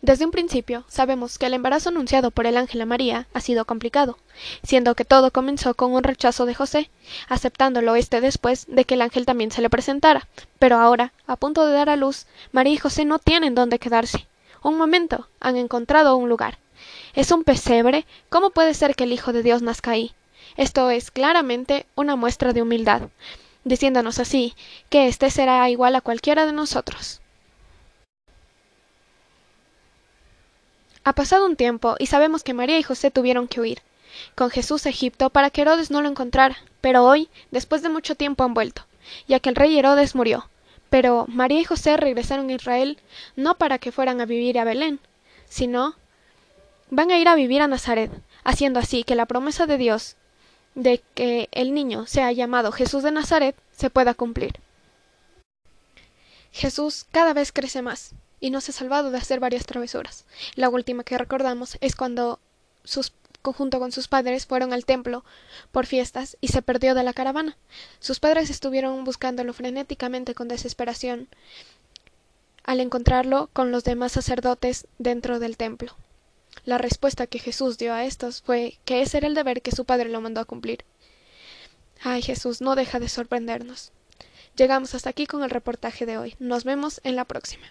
Desde 0.00 0.24
un 0.24 0.30
principio 0.30 0.84
sabemos 0.86 1.38
que 1.38 1.46
el 1.46 1.54
embarazo 1.54 1.88
anunciado 1.88 2.30
por 2.30 2.46
el 2.46 2.56
ángel 2.56 2.80
a 2.80 2.86
María 2.86 3.26
ha 3.34 3.40
sido 3.40 3.64
complicado, 3.64 4.16
siendo 4.62 4.94
que 4.94 5.04
todo 5.04 5.32
comenzó 5.32 5.74
con 5.74 5.92
un 5.92 6.04
rechazo 6.04 6.46
de 6.46 6.54
José, 6.54 6.88
aceptándolo 7.28 7.96
este 7.96 8.20
después 8.20 8.66
de 8.68 8.84
que 8.84 8.94
el 8.94 9.02
ángel 9.02 9.26
también 9.26 9.50
se 9.50 9.60
le 9.60 9.68
presentara. 9.68 10.28
Pero 10.60 10.76
ahora, 10.76 11.12
a 11.26 11.34
punto 11.34 11.66
de 11.66 11.72
dar 11.72 11.88
a 11.88 11.96
luz, 11.96 12.26
María 12.52 12.74
y 12.74 12.76
José 12.76 13.04
no 13.04 13.18
tienen 13.18 13.56
dónde 13.56 13.80
quedarse. 13.80 14.28
Un 14.62 14.78
momento, 14.78 15.26
han 15.40 15.56
encontrado 15.56 16.16
un 16.16 16.28
lugar. 16.28 16.58
¿Es 17.14 17.32
un 17.32 17.42
pesebre? 17.42 18.06
¿Cómo 18.28 18.50
puede 18.50 18.74
ser 18.74 18.94
que 18.94 19.02
el 19.02 19.12
Hijo 19.12 19.32
de 19.32 19.42
Dios 19.42 19.62
nazca 19.62 19.90
ahí? 19.90 20.14
Esto 20.56 20.90
es 20.90 21.10
claramente 21.10 21.86
una 21.96 22.14
muestra 22.14 22.52
de 22.52 22.62
humildad, 22.62 23.08
diciéndonos 23.64 24.20
así 24.20 24.54
que 24.90 25.08
éste 25.08 25.28
será 25.32 25.68
igual 25.70 25.96
a 25.96 26.00
cualquiera 26.00 26.46
de 26.46 26.52
nosotros. 26.52 27.20
Ha 31.08 31.14
pasado 31.14 31.46
un 31.46 31.56
tiempo 31.56 31.96
y 31.98 32.04
sabemos 32.04 32.44
que 32.44 32.52
María 32.52 32.78
y 32.78 32.82
José 32.82 33.10
tuvieron 33.10 33.48
que 33.48 33.62
huir 33.62 33.80
con 34.34 34.50
Jesús 34.50 34.84
a 34.84 34.90
Egipto 34.90 35.30
para 35.30 35.48
que 35.48 35.62
Herodes 35.62 35.90
no 35.90 36.02
lo 36.02 36.08
encontrara, 36.10 36.58
pero 36.82 37.02
hoy, 37.02 37.30
después 37.50 37.80
de 37.80 37.88
mucho 37.88 38.14
tiempo, 38.14 38.44
han 38.44 38.52
vuelto, 38.52 38.84
ya 39.26 39.40
que 39.40 39.48
el 39.48 39.56
rey 39.56 39.78
Herodes 39.78 40.14
murió. 40.14 40.50
Pero 40.90 41.24
María 41.26 41.60
y 41.60 41.64
José 41.64 41.96
regresaron 41.96 42.50
a 42.50 42.52
Israel 42.52 42.98
no 43.36 43.54
para 43.54 43.78
que 43.78 43.90
fueran 43.90 44.20
a 44.20 44.26
vivir 44.26 44.58
a 44.58 44.64
Belén, 44.64 45.00
sino 45.48 45.94
van 46.90 47.10
a 47.10 47.18
ir 47.18 47.28
a 47.28 47.36
vivir 47.36 47.62
a 47.62 47.68
Nazaret, 47.68 48.10
haciendo 48.44 48.78
así 48.78 49.02
que 49.02 49.14
la 49.14 49.24
promesa 49.24 49.64
de 49.64 49.78
Dios 49.78 50.16
de 50.74 51.00
que 51.14 51.48
el 51.52 51.72
niño 51.72 52.04
sea 52.04 52.32
llamado 52.32 52.70
Jesús 52.70 53.02
de 53.02 53.12
Nazaret 53.12 53.56
se 53.72 53.88
pueda 53.88 54.12
cumplir. 54.12 54.60
Jesús 56.52 57.06
cada 57.10 57.32
vez 57.32 57.50
crece 57.50 57.80
más 57.80 58.12
y 58.40 58.50
nos 58.50 58.68
ha 58.68 58.72
salvado 58.72 59.10
de 59.10 59.18
hacer 59.18 59.40
varias 59.40 59.66
travesuras. 59.66 60.24
La 60.54 60.68
última 60.68 61.04
que 61.04 61.18
recordamos 61.18 61.78
es 61.80 61.96
cuando 61.96 62.40
sus 62.84 63.12
junto 63.52 63.78
con 63.78 63.92
sus 63.92 64.08
padres 64.08 64.46
fueron 64.46 64.72
al 64.72 64.84
templo 64.84 65.24
por 65.72 65.86
fiestas 65.86 66.36
y 66.40 66.48
se 66.48 66.62
perdió 66.62 66.94
de 66.94 67.02
la 67.02 67.12
caravana. 67.12 67.56
Sus 68.00 68.20
padres 68.20 68.50
estuvieron 68.50 69.04
buscándolo 69.04 69.52
frenéticamente 69.52 70.34
con 70.34 70.48
desesperación 70.48 71.28
al 72.64 72.80
encontrarlo 72.80 73.48
con 73.52 73.70
los 73.70 73.84
demás 73.84 74.12
sacerdotes 74.12 74.86
dentro 74.98 75.38
del 75.38 75.56
templo. 75.56 75.96
La 76.64 76.76
respuesta 76.76 77.26
que 77.26 77.38
Jesús 77.38 77.78
dio 77.78 77.94
a 77.94 78.04
estos 78.04 78.42
fue 78.42 78.78
que 78.84 79.00
ese 79.00 79.18
era 79.18 79.26
el 79.26 79.34
deber 79.34 79.62
que 79.62 79.72
su 79.72 79.84
padre 79.84 80.10
lo 80.10 80.20
mandó 80.20 80.40
a 80.40 80.44
cumplir. 80.44 80.84
Ay 82.02 82.20
Jesús, 82.22 82.60
no 82.60 82.74
deja 82.74 83.00
de 83.00 83.08
sorprendernos. 83.08 83.92
Llegamos 84.56 84.94
hasta 84.94 85.10
aquí 85.10 85.26
con 85.26 85.42
el 85.42 85.50
reportaje 85.50 86.04
de 86.04 86.18
hoy. 86.18 86.34
Nos 86.38 86.64
vemos 86.64 87.00
en 87.04 87.16
la 87.16 87.24
próxima. 87.24 87.66